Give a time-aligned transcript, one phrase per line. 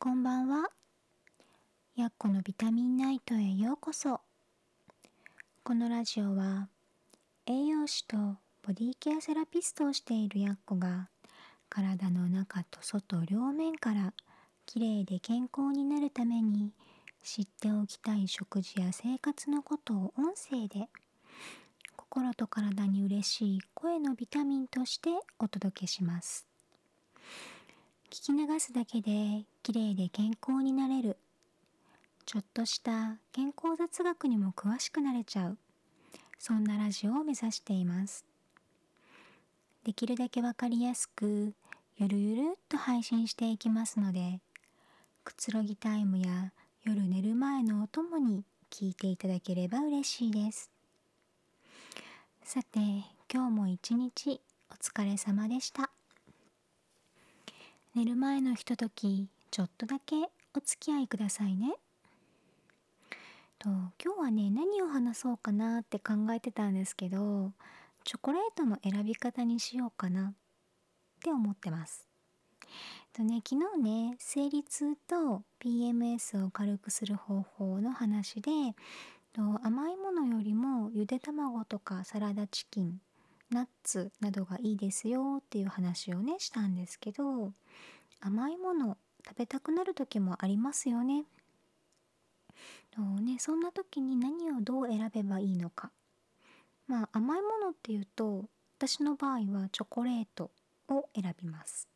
[0.00, 0.68] こんばんは。
[1.96, 4.20] やっこのビタミンナイトへようこそ。
[5.64, 6.68] このラジオは
[7.46, 11.08] 栄養士とボディケアセラピストをしているやっこが
[11.68, 14.14] 体の中と外両面から
[14.66, 16.70] きれいで健康になるために
[17.24, 20.88] 知っておきたい食事や生活のことを音声で
[21.96, 25.10] 心と体に嬉しい声のビタミンとして
[25.40, 26.46] お届けします。
[28.10, 31.18] 聞き流すだけできれいで健康になれる。
[32.24, 35.58] ちょっとした健康雑学にも詳しくなれちゃう。
[36.38, 38.24] そんなラジオを目指しています。
[39.84, 41.52] できるだけわかりやすく
[41.98, 44.40] ゆるゆるっと配信していきますので
[45.24, 46.52] くつろぎタイムや
[46.84, 50.70] 夜寝る前のお供に聞いていただければ嬉しいです。
[52.42, 52.78] さて
[53.30, 54.40] 今日も一日
[54.70, 55.90] お疲れ様でした。
[57.94, 60.16] 寝る前のひとときちょっとだけ
[60.54, 61.74] お付き合いくださいね。
[63.58, 67.52] と今日はね何を話そうかなって考えてたんですけど
[68.04, 70.32] チョコレートの選び方にしようかなっ
[71.22, 72.06] て思ってます。
[73.12, 78.50] とね昨日ね生理痛と PMS を軽くする方法の話で
[79.32, 83.00] と甘いものよりもゆで卵とかサラダチキン
[83.50, 87.52] ナッツなどがいいですよっていう話をねしたんですけど
[88.20, 91.24] 甘いもの食べたくなる時もありますよね。
[92.98, 95.90] うねそんな時に何をどう選べばいいのか。
[96.86, 98.44] まあ甘いものっていうと
[98.78, 100.50] 私の場合はチョコレート
[100.88, 101.88] を選びます。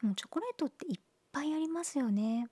[0.00, 1.00] でもチョコレートっていっ
[1.32, 2.48] ぱいありますよね。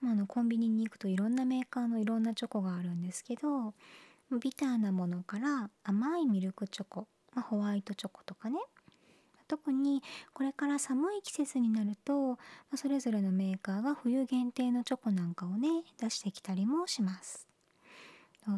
[0.00, 3.74] まあ、あのコンビニに行くといろんなメーカーのいろんなチョコがあるんですけど
[4.40, 8.58] ビターなものから甘いミルクチョコ、まあ、ホワイトチョコとかね。
[9.46, 10.02] 特に
[10.34, 12.36] これから寒い季節になると、ま
[12.74, 17.48] あ、それぞれのメーカーが冬限定のチョコなんかをね出してきたりもします。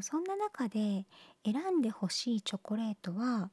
[0.02, 1.06] そんな中で
[1.44, 3.50] 選んでほしいチョコレートは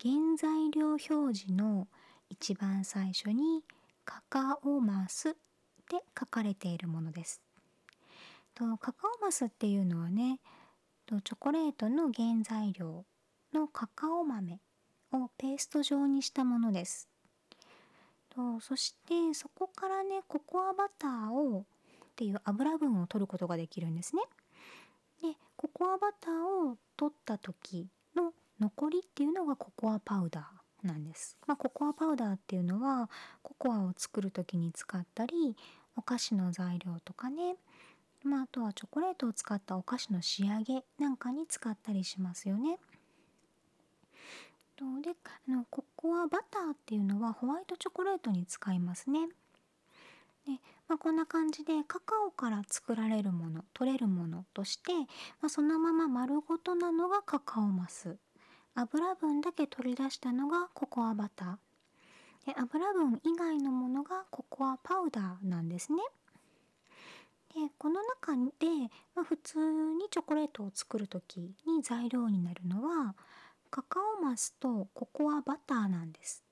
[0.00, 1.86] 原材料表示の
[2.30, 3.62] 一番最初に
[4.04, 7.40] カカオマスって書かれているものです。
[8.54, 10.40] とカカオマスっていうのはね
[11.06, 13.04] チョコレートの原材料
[13.52, 14.60] のカカオ豆
[15.12, 17.08] をペースト状にしたものです。
[18.30, 21.64] とそしてそこからねココアバターをっ
[22.16, 24.22] ていう油分を取ることができるんですね。
[25.22, 31.36] でココアバターを取った時の残りっていうのがココアパウダーなんです。
[31.46, 33.10] まあ、ココアパウダーっていうのは
[33.42, 35.56] ココアを作る時に使ったり
[35.96, 37.56] お菓子の材料とかね、
[38.22, 42.78] まあ、あとはチョコレートを使ったお菓子の仕上げなんかに使ったりしますよね。
[44.80, 45.14] とで
[45.46, 49.28] あのココアバターっていうのはホワイトチョコレートに使いますね。
[50.46, 50.52] で
[50.88, 54.92] まあ、こんな感じでカカオから作られるもの取れるものとして、
[55.40, 58.16] まあ、そのまま丸ごとなのがカカオマス
[58.74, 65.98] 油分だけ取り出したのがココアバターで油分以外のものがココアパウダーなんですね。
[67.54, 68.40] でこの中で、
[69.14, 73.14] まあ、普通にチョコレートを作る時に材料になるのは
[73.70, 76.42] カカオマスとココアバターなんです。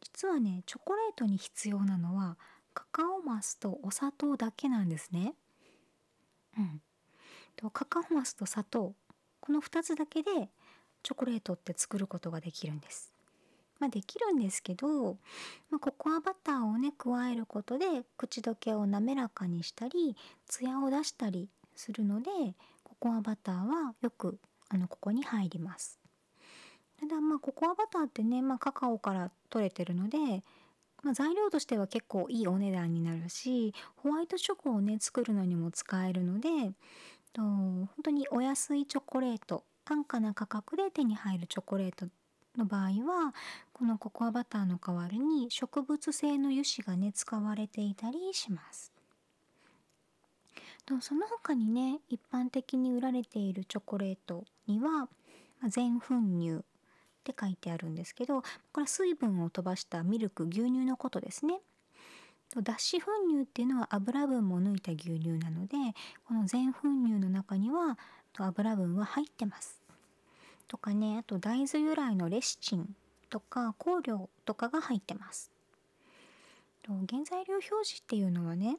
[0.00, 2.36] 実はねチョコレートに必要なのは
[2.74, 5.34] カカオマスとお砂糖だけなんですね。
[6.56, 6.80] うん。
[7.56, 8.94] とカカオマスと砂糖
[9.40, 10.30] この2つだけで
[11.02, 13.12] チョコレートって作ることができるんです。
[13.80, 15.16] まあ、できるんですけど、
[15.70, 17.86] まあ、ココアバターをね加えることで
[18.18, 20.14] 口どけを滑らかにしたり
[20.46, 22.30] ツヤを出したりするので
[22.84, 24.38] ココアバターはよく
[24.70, 26.00] あのここに入ります。
[26.98, 30.18] ただまあココアバターってね、まあ、カカオから取れてるので、
[31.02, 36.48] まあ、材料としては結構いいお値段になるしホワイトチョコをね作るのにも使えるので
[37.32, 42.06] と本当にお安いチョコレート安価な価格で手に入るチョコレート
[42.56, 43.34] の場合は
[43.72, 48.92] このココアバターの代わりに植物性の油脂がね使われていたりします。
[50.90, 55.08] とその他にね一般的に売られているチョコレートには
[55.68, 56.62] 全粉乳っ
[57.22, 58.46] て書いてあるんですけどこ
[58.78, 61.60] れは水分を飛ばしたミルク牛乳のことですね。
[62.56, 65.76] 脱脂粉乳っていうのは油分も抜いた牛乳なので
[66.26, 67.96] この全粉乳の中には
[68.36, 69.80] 油分は入ってます。
[70.66, 72.96] とかねあと大豆由来のレシチン
[73.28, 75.52] とか香料とかが入ってます。
[76.88, 78.78] 原材料表示っていうのはね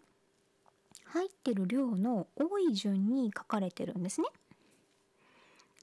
[1.12, 4.28] 入ってる量の多い順に書かれてるんですね。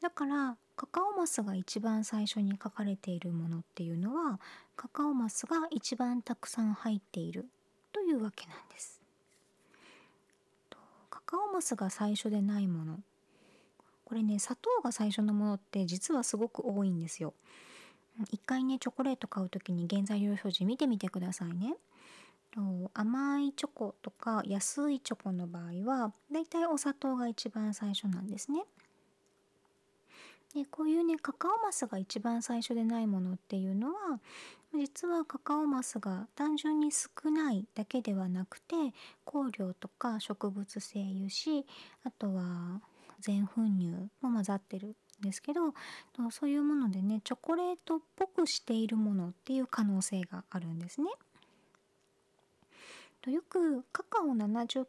[0.00, 4.40] だからカカオマスが一番最初に書かれているものっていうのは
[4.76, 7.46] カカオマスが一番たくさん入っている
[7.92, 9.00] というわけなんです。
[11.10, 13.00] カカオマスが最初でないもの
[14.04, 17.34] これね砂糖が最初のものって実はすごく多いんですよ。
[18.30, 21.74] 一回ねチョコレート買う時に原材料表示見てみてくださいね。
[22.94, 28.64] 甘いチョコとか安いチョコの場合はだいたいお砂糖が一番最初なんですね。
[30.54, 34.18] でこういうねカカオマスが一番最初でないものっていうのは
[34.74, 38.74] 実はカカオマスが単純に少ないだけではなくて
[39.26, 41.64] 香料とか植物性油脂
[42.04, 42.80] あとは
[43.20, 43.90] 全粉乳
[44.22, 45.74] も混ざってるんですけど
[46.30, 51.10] そういうものでねチョコレートっぽくしているものっていう可能性があるんですね。
[53.22, 54.84] とよくカカオ70%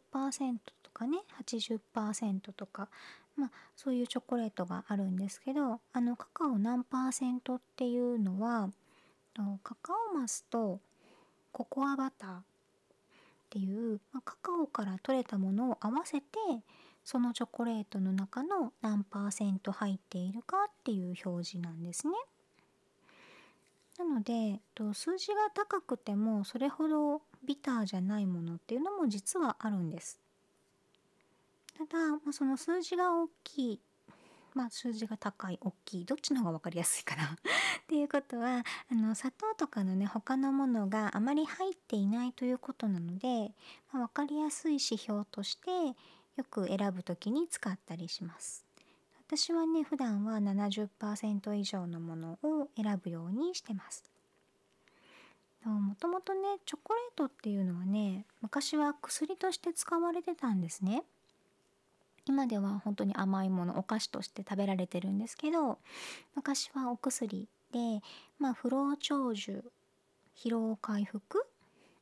[0.82, 2.88] とかね80%とか
[3.36, 8.70] まあそういうチョコレートがあるんですけどあのカカオ何パーセントっていうのは
[9.62, 10.80] カカオマスと
[11.52, 12.42] ココアバターっ
[13.50, 16.26] ていう、まあ、カカオから取れたものを合わせて
[17.04, 22.12] そのチョコレートの中の何パーセント入っているかっていう表示なんですね。
[23.98, 24.60] なので
[24.94, 30.20] 数字が高くてもそれほどビターじゃないものっていうのも実はあるんです。
[31.78, 33.80] ただ、まあ、その数字が大きい
[34.54, 37.36] まあ、数字が高い大きいどっちの方が分かりやすいかな っ
[37.86, 43.54] ていうことはあの砂糖とかのね他のものがあまり入っていないということなので、
[43.92, 45.70] まあ、分かりやすい指標として
[46.36, 48.64] よく選ぶ時に使ったりします。
[49.26, 54.09] 私はね普段は70%以上のものを選ぶようにしてます。
[55.68, 61.02] もともとねチョコレートっていうのはね昔は薬として使われてたんですね。
[62.26, 65.78] 今では本当に甘いものお菓子として食べられてるんですけど
[66.36, 68.02] 昔はお薬で
[68.38, 69.64] まあ不老長寿
[70.36, 71.44] 疲労回復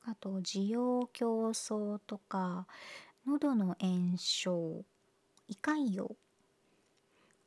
[0.04, 2.66] あと需要競争とか
[3.26, 4.84] 喉の炎症
[5.48, 6.14] 胃潰瘍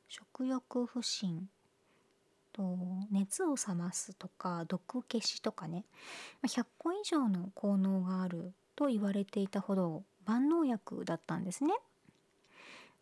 [0.07, 1.49] 食欲不振
[2.61, 2.77] と
[3.11, 5.83] 熱を冷ますとか毒消しとかね
[6.45, 11.73] 100個以上の効能があると言われていたほど万能薬だったんですね。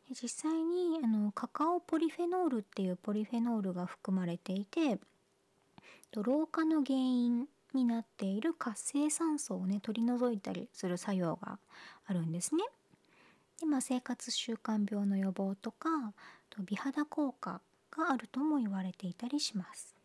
[0.10, 4.98] 実際にあのカカオポリフェノールっていうポリフェノールが含まれていて
[6.16, 7.46] 老化の原因
[7.76, 11.60] になっている活性酸素をね取り除いたりする作用が
[12.08, 12.64] あるんですね。
[13.60, 15.90] でまあ、生活習慣病の予防とか
[16.50, 17.62] と美肌効果
[17.92, 19.96] があるとも言われていたりします。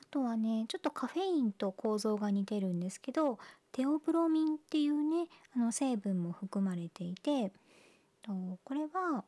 [0.00, 3.38] あとはねちょっとカフェインと構造が似てるんですけど
[3.72, 7.52] テオブロミンっていうねあの成分も含まれていて
[8.22, 8.32] と
[8.64, 9.24] これは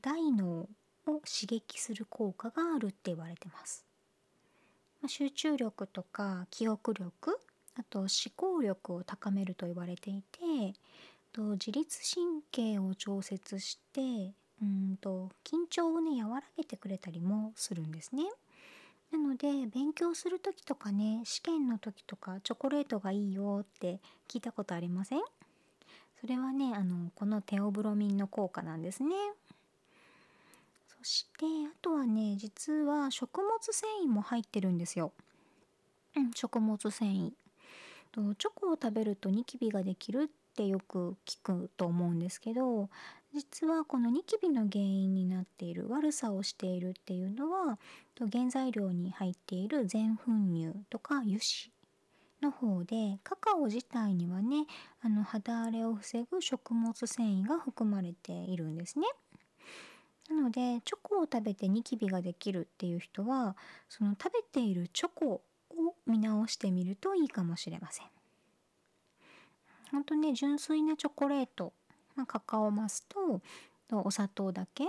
[0.00, 0.68] 大脳を
[1.04, 3.84] 刺激する効果があるって言われてます。
[5.00, 7.40] ま、集中力とか記憶力
[7.74, 10.74] あと思考力を高めると言われていて
[11.32, 18.22] と自律神経を調節してうんと緊張をね和らげてくれたりもするんですね。
[19.10, 25.20] なので勉強する時とかね試験の時とかチョコレートがいいよって聞いたことありません？
[26.20, 29.16] それはねあのこのテオブロミンの効果なんですね。
[30.86, 35.12] そしてあとはね実は食物繊維も入ってるんですよ。
[36.16, 37.32] うん、食物繊維
[38.12, 38.34] と。
[38.36, 42.88] チョコを食べるとニキビができるってよく聞くと思うんですけど
[43.34, 47.78] 実はこのニキビの原因になっている悪さをしているっていうのは
[48.18, 51.72] 原材料に入っている全粉乳とか油脂
[52.42, 54.66] の方でカカオ自体にはね
[55.00, 59.06] あの肌荒れを防ぐ食物繊維が含まれているんですね。
[60.28, 63.56] なのでチョコを食べてニキビができるっていう人は
[63.88, 65.42] その食べているチョコを
[66.06, 68.06] 見直してみるといいかもしれません。
[69.90, 71.72] ほんとね純粋なチョコレート、
[72.16, 73.40] まあ、カカオマスと
[73.90, 74.84] お砂糖だけ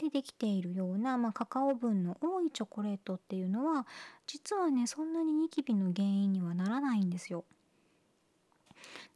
[0.00, 3.86] でできているような、まあ、カカオ分の多いチョコレートっていうのは
[4.26, 7.44] 実はねそんなにニキビの原因にはならないんですよ。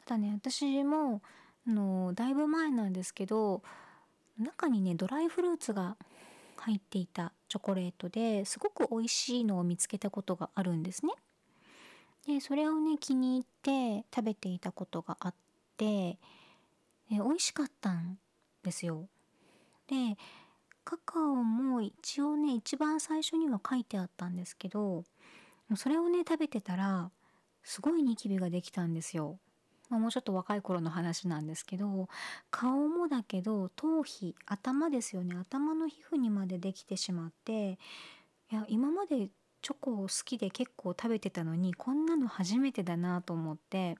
[0.04, 1.22] ただね私も
[1.66, 3.62] あのだいぶ前なんですけど
[4.38, 5.96] 中にねドライフルーツが
[6.56, 11.12] 入っていたチョコレートですごく美味しいのを見つけたことがあるんですね。
[12.26, 15.34] でそれをね気に入って食べていたことがあっ
[15.76, 16.18] て
[17.10, 18.18] 美味しかったん
[18.62, 19.08] ですよ。
[19.86, 20.16] で
[20.84, 25.04] カカオも一応ね一番最初には書いてあったんですけど
[25.76, 27.10] それをね食べてたら
[27.62, 29.38] すごいニキビができたんですよ。
[29.90, 32.08] もうちょっと若い頃の話なんですけど
[32.50, 37.78] 顔もだけど頭皮頭ですよね頭の皮膚にまでできてしまって
[38.50, 39.28] いや今まで
[39.62, 43.96] チョコを好きで結構食べてたのにこんなの初めてだなと思って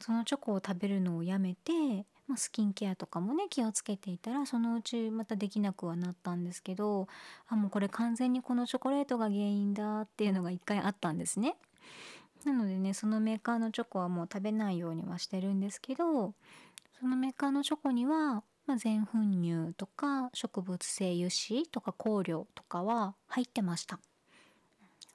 [0.00, 1.72] そのチョコを食べるのをやめて、
[2.26, 7.06] まあ、スキンケアとかもね気をつけていたらそのうちまたできなくはなったんですけど
[7.48, 11.56] あもうこれ完全にこのチョコレートが原因だっていうのが一回あったんですね。
[12.44, 16.34] なのでねそのメーカーのチョコはもう食べないようにはしてるんですけど
[17.00, 23.98] そのメーカーのチョコには、まあ、全粉乳とか植物性油脂とか香料とかは入ってました。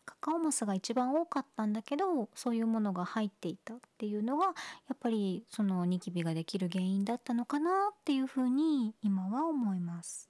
[0.10, 4.52] カカオマスが一番多かったんだけどそういうものが入っていたっていうのがや
[4.96, 10.28] っぱりそのニキビができる原因だったのかなっていうふうに今は思います。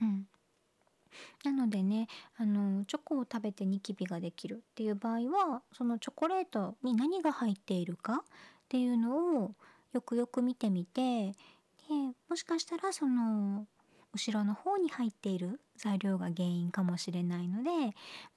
[0.00, 0.26] うん、
[1.44, 2.08] なのでね
[2.38, 8.18] あのチョコを食べてニキビができるっていう場合はそのチョコレートに何が入っているかっ
[8.70, 9.54] ていうのを
[9.92, 11.34] よくよく見てみてで
[12.30, 13.66] もしかしたらその
[14.12, 17.70] 後ろの方に入っている材料が原因かもしれないので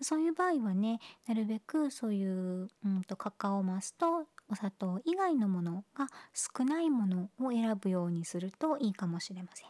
[0.02, 9.68] そういう場合はねなるべくそういう、うんと、カカオマスとお砂糖以外のものが少ないものを選ぶようにするといいかもしれません。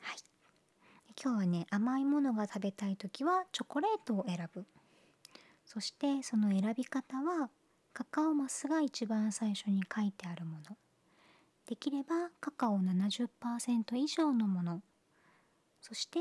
[0.00, 0.16] はい、
[1.22, 4.64] 今日はね甘いものが食べたい時はチョコレートを選ぶ。
[5.66, 7.50] そしてその選び方は
[7.92, 10.76] カカオマスが一番最初に書いてあるもの。
[11.66, 14.82] できればカカオ70%以上のもの。
[15.80, 16.18] そして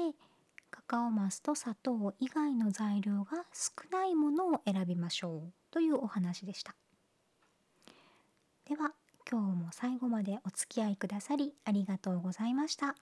[0.71, 5.53] カカオマスと砂糖以外の材料が少ないものを選びましょう。
[5.71, 6.75] というお話でした。
[8.65, 8.93] では
[9.29, 12.95] 今日も最後までお付き合いくださりありがとうございました。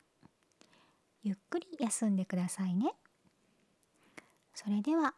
[1.23, 2.93] ゆっくり休んでくださいね。
[4.55, 5.13] それでは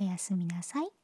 [0.00, 0.99] おやすみなさい。